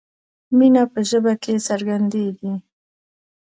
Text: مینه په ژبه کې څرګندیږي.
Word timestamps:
مینه 0.57 0.83
په 0.93 0.99
ژبه 1.09 1.33
کې 1.43 1.53
څرګندیږي. 1.67 2.53